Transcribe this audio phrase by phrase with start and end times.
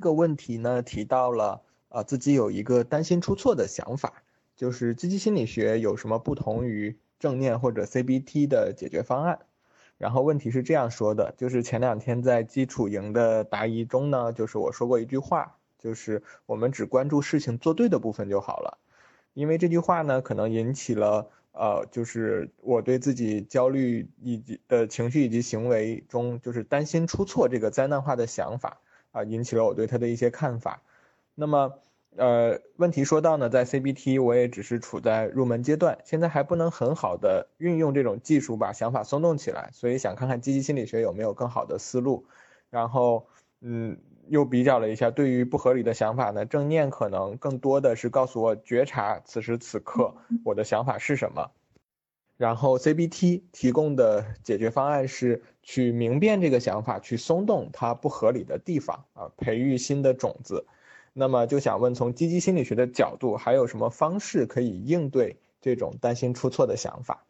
[0.00, 4.22] 这个问题呢提到了啊自己有一个担心出错的想法，
[4.56, 9.40] 就是积极心理学有什么不同于正念或者 CBT 的解决方案？
[9.98, 18.78] 然后问题是这样说的，就是前两天在基础营的答疑中呢，就是我说过一句话，就是我们只关注事情做对的部分就好了，
[19.34, 28.80] 因为这句话呢可能引起了呃就是我对自己焦虑以及的情绪以及行为中就是担心出错这个灾难化的想法。
[29.12, 30.82] 啊，引起了我对他的一些看法。
[31.34, 31.74] 那么，
[32.16, 42.26] 呃，问题说到呢，在 CBT 我也只是处在入门阶段，现在还不能很好的运用这种技术把想法松动起来，所以想看看积极心理学有没有更好的思路。
[42.68, 43.26] 然后，
[43.60, 50.14] 嗯，又比较了一下，对于不合理的想法呢，正念可能更多的是告诉我觉察此时此刻
[50.44, 51.50] 我的想法是什么。
[52.40, 60.64] 然后 CBT 提供的解决方案是去明辨这个想法，去松动它不合理的地方啊，培育新的种子。
[61.12, 67.26] 那么就想问，从积极心理学的角度，还有什么方式可以应对这种担心出错的想法？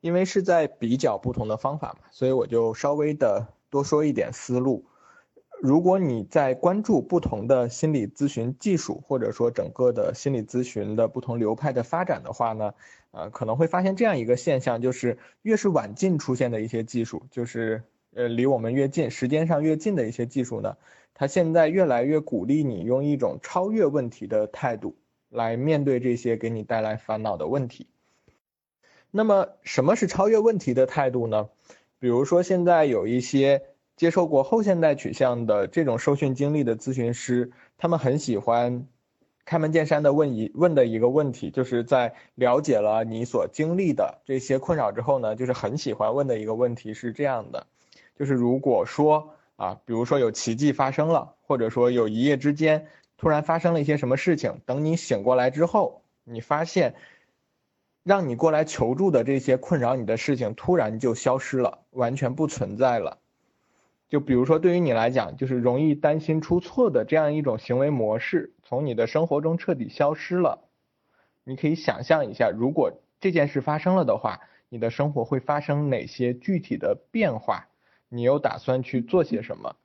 [0.00, 4.84] 因为是在比较不同的方法嘛，所以我就稍微的多说一点思路。
[5.60, 12.74] 如果你在关注不同的心理咨询技术，或者说整个的心理咨询的不同流派的发展的话呢，
[13.12, 20.76] 呃，可能会发现这样一个现象，就是越是晚近出现的一些技术，就是呃离我们越近，时间上越近的一些技术呢，
[21.14, 24.96] 它现在越来越鼓励你用一种超越问题的态度
[25.28, 27.86] 来面对这些给你带来烦恼的问题。
[29.10, 31.48] 那么什么是超越问题的态度呢？
[31.98, 33.62] 比如说现在有一些。
[33.94, 38.88] 接受过后现代取向的这种受训经历的咨询师，他们很喜欢
[39.44, 47.66] 开门见山的问一问的一个问题，就是在了解了你所经历的这些困扰之后呢，就是很喜欢问的一个问题是这样的，
[48.16, 56.94] 就是如果说啊，比如说有奇迹发生了，或者说有一夜之间突然发生了一些什么事情，等你醒过来之后，你发现
[58.04, 63.18] 让你过来求助的这些困扰你的事情突然就消失了，完全不存在了。
[64.12, 70.68] 就比如说，对于你来讲，就是容易担心出错的这样一种行为模式，从你的生活中彻底消失了。
[71.44, 77.68] 你可以想象一下，如果这件事发生了的话，你的生活会发生哪些具体的变化？
[78.10, 79.76] 你又打算去做些什么？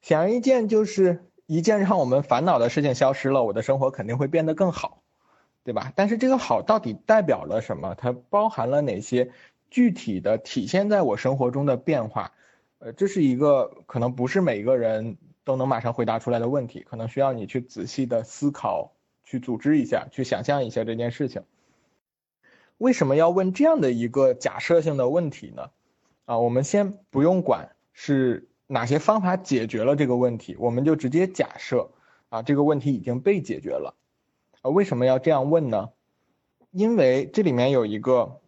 [0.00, 5.04] 显而易见，就是一件让我们烦恼的事情消失了，我的生活肯定会变得更好，
[5.62, 5.92] 对吧？
[5.94, 7.94] 但是这个好到底代表了什么？
[7.94, 9.30] 它包含了哪些
[9.70, 12.32] 具体的体现在我生活中的变化？
[12.84, 21.44] 呃，这是一个可能不是每个人都能马上回答出来的问题，可能需要你去仔细的思考，去组织一下，去想象一下这件事情。
[22.78, 25.70] 为什么要问这样的一个假设性的问题呢？
[26.24, 31.88] 啊，我们先不用管是哪些方法解决了这个问题，我们就直接假设
[32.30, 33.94] 啊这个问题已经被解决了。
[34.62, 35.90] 啊，为什么要这样问呢？
[36.72, 38.40] 因为这里面有一个，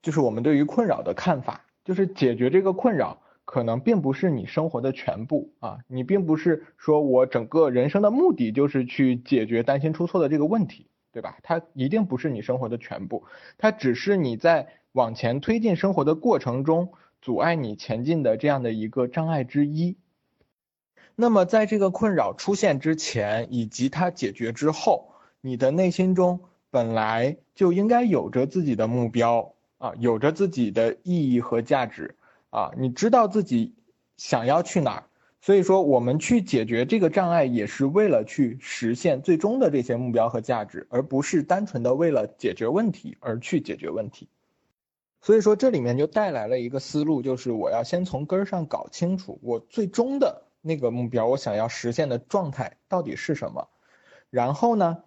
[0.00, 3.20] 就是我们对于困扰的看法，就是解决这个困扰。
[3.50, 11.36] 可能并不是你生活的全部啊，你并不是说我整个人生的目的就是去解决担心出错的这个问题，对吧？
[11.42, 13.24] 它一定不是你生活的全部，
[13.58, 19.96] 它只是你在往前推进生活的过程中阻碍你前进的这样的一个障碍之一。
[21.16, 25.10] 那么在这个困扰出现之前以及它解决之后，
[25.40, 26.38] 你的内心中
[26.70, 32.14] 本来就应该有着自己的目标啊，有着自己的意义和价值。
[32.50, 33.74] 啊，你知道自己
[34.16, 35.04] 想要去哪儿，
[35.40, 44.28] 所以说我们去解决这个障碍，也是为了去实现最终的这些目标和价值，而不是单纯的为了解决问题而去解决问题。
[45.22, 53.68] 所以说这里面就带来了一个思路，就是我要先从根儿上搞清楚我最终的那个目标，我想要实现的状态到底是什么，
[54.30, 55.04] 然后呢，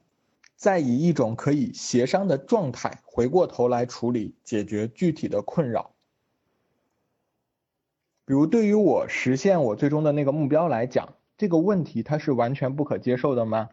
[0.56, 5.93] 再以一种可以协商的状态回过头来处理解决具体的困扰。
[8.26, 13.70] 比如，对于我实现我最终的那个目标来讲，这个问题它是完全不可接受的吗？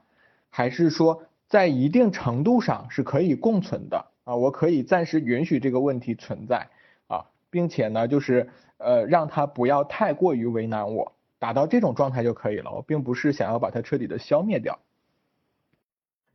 [0.49, 4.35] 还是说在一定程度上是可以共存的啊？
[4.35, 6.69] 我可以暂时允许这个问题存在
[7.07, 12.73] 啊，并且呢，就是呃，让它不要太过于为难我，达到这种状态就可以了。
[12.73, 14.81] 我并不是想要把它彻底的消灭掉。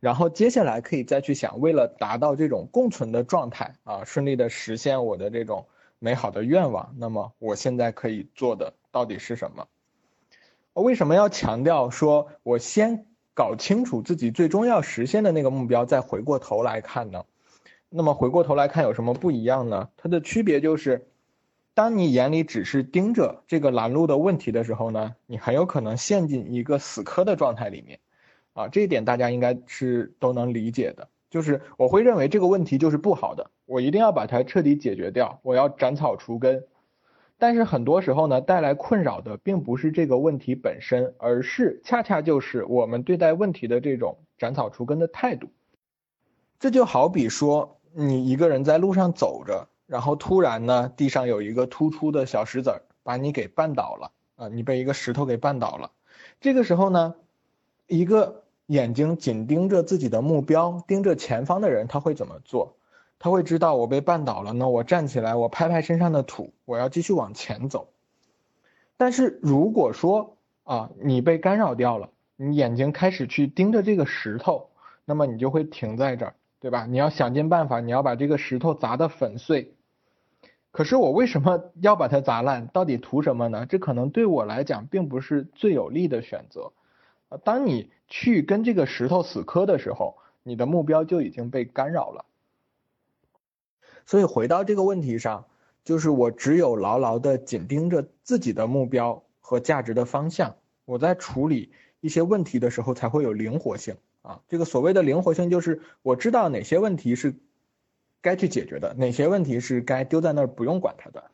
[0.00, 5.66] 然后接下来可以再去想，为了达到这种共存的状态啊，顺利的实现我的这种。
[5.98, 9.66] 美好的愿望，那么我现在可以做的到底是什么？
[10.72, 17.24] 我为什么要强调说，我先搞清楚自己最终要实现的那个目标，再回过头来看呢？
[17.88, 19.88] 那么回过头来看有什么不一样呢？
[19.96, 21.06] 它的区别就是，
[21.72, 28.00] 当你眼里只是盯着这个拦路的问题的时候呢，你很有可能陷进一个死磕的状态里面，
[28.52, 31.08] 啊，这一点大家应该是都能理解的。
[31.30, 36.64] 就是我会认为这个问题就是不好的，我一定要把它彻底解决掉，我要斩草除根。
[37.38, 45.50] 但是很多时候呢，带来困扰的并不是这个问题本身，而是恰恰就是我们对待问题的这种斩草除根的态度。
[46.58, 55.90] 这就好比说，你一个人在路上走着，然后突然呢，地上有一个突出的小石子儿，把你给绊倒了啊，你被一个石头给绊倒了。
[56.40, 57.16] 这个时候呢，
[57.86, 62.76] 一个眼睛紧盯着自己的目标，盯着前方的人，他会怎么做？
[63.18, 67.88] 他会知道我被绊倒了，那我站起来，我拍拍身上的土，我要继续往前走。
[68.96, 74.68] 但是如果说啊，你被干扰掉了，你眼睛开始去盯着这个石头，
[75.04, 76.86] 那么你就会停在这儿，对吧？
[76.86, 79.74] 你要想尽办法，你要把这个石头砸得粉碎。
[80.72, 82.66] 可是我为什么要把它砸烂？
[82.66, 83.64] 到底图什么呢？
[83.64, 86.72] 这可能对我来讲并不是最有利的选择。
[87.28, 92.24] 啊，当你去跟这个石头死磕的时候，你的目标就已经被干扰了。
[94.04, 95.46] 所以回到这个问题上，
[95.82, 104.40] 就是我只有牢牢的紧盯着自己的目标和价值的方向，我在处理一些问题的时候才会有灵活性啊。
[104.48, 107.34] 这个所谓的灵活性，就是我知道哪些问题是
[108.20, 111.32] 该去解决的，哪些问题是该丢在那儿不用管它的，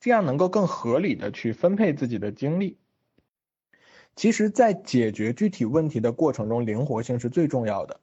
[0.00, 2.78] 这样能够更合理的去分配自己的精力。
[4.16, 8.00] 其实，在解决具体问题的过程中，灵活性是最重要的。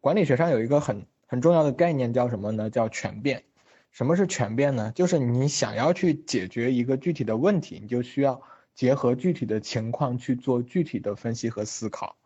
[0.00, 1.06] 管理学上有一个很。
[1.24, 2.68] 很重要的概念叫什么呢？
[2.68, 3.42] 叫全变。
[3.90, 4.92] 什么是全变呢？
[4.94, 8.42] 就是你想要去解决一个具体的问题，你就需要
[8.74, 12.16] 结合具体的情况去做具体的分析和思考，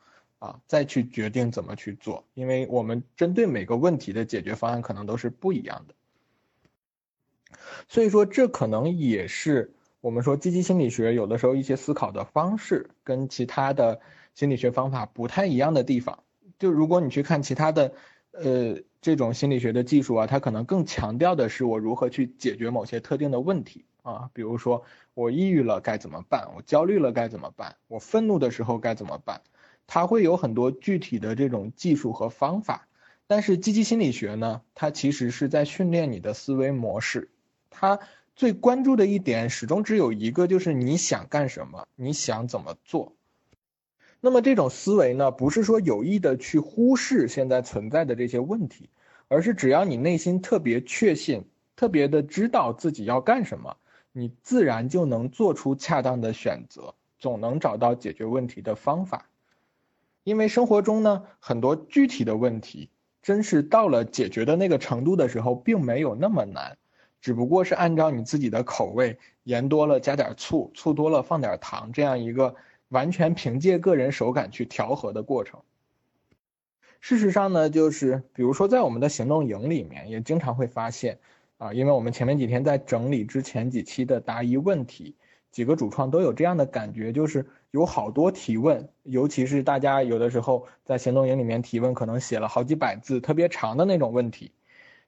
[0.40, 2.24] 啊，再去决定怎么去做。
[2.34, 5.94] 因为我们针对每个问题的解决方案可能都是不一样的。
[7.86, 9.72] 所以说，这可能也是
[10.06, 14.00] 我们说积极心理学有的时候一些思考的方式跟其他的
[14.34, 16.22] 心理学方法不太一样的地方。
[16.60, 17.92] 就如果你去看其他的。
[18.38, 29.40] 呃，这种心理学的技术啊，它可能更强调的是我如何去解决某些特定的问题啊，比如说我抑郁了该怎么办，我焦虑了该怎么办，我愤怒的时候该怎么办，
[29.86, 32.86] 它会有很多具体的这种技术和方法。
[33.26, 37.30] 但是积极心理学呢，它其实是在训练你的思维模式，
[37.70, 37.98] 它
[38.36, 43.14] 最关注的一点始终只有一个，就是你想干什么，你想怎么做。
[44.20, 48.90] 那么这种思维呢，不是说有意的去忽视现在存在的这些问题，
[49.28, 51.46] 而是只要你内心特别确信、
[51.76, 53.78] 特别的知道自己要干什么，
[54.12, 59.30] 你自然就能做出恰当的选择，总能找到解决问题的方法。
[60.24, 62.90] 因为生活中呢，很多具体的问题，
[63.22, 66.76] 真是到了解决的那个程度的时候，并没有那么难，
[67.20, 72.54] 只不过是按照你自己的口味，盐多了加点醋，醋多了放点糖，这样一个。
[72.90, 75.58] 完全凭借个人手感去调和的过程。
[77.00, 81.18] 事实上呢，就是比如说在我们的行动营里面，也经常会发现，
[81.58, 85.16] 啊，因为我们前面几天在整理之前几期的答疑问题，
[85.50, 94.52] 几个主创都有这样的感觉，就是有好多提问，尤其是大家有的时候在行动营里面提问，可能写了好几百字，特别长的那种问题。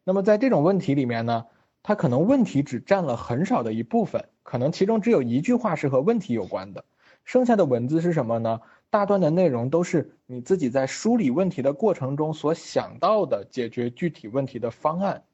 [0.03, 1.47] 那么在这种问题里面呢，
[1.83, 6.85] 它可能问题只占了很少的一部分，可能其中只有一句话是和问题有关的。
[7.25, 8.61] 剩下的文字是什么呢？
[8.91, 15.25] 大段的内容都是你自己在梳理问题的过程中所想到的解决具体问题的方案。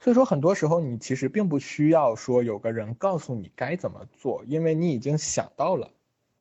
[0.00, 5.90] 所以说，很多时候你其实并不需要说有个人告诉你该怎么做，因为你已经想到了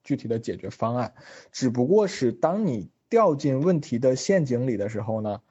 [0.03, 1.13] 具体的解决方案。
[1.51, 5.41] 只不过是当你掉进问题的陷阱里的时候呢，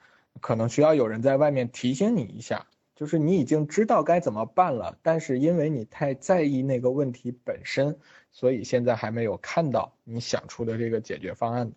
[0.41, 7.97] 可能需要有人在外面提醒你一下，就是你已经知道该怎么办了，但是因为你太在意那个问题本身。
[8.35, 11.75] 所以现在还没有看到你想出的这个解决方案呢。